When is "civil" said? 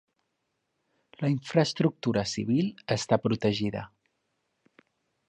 2.31-2.71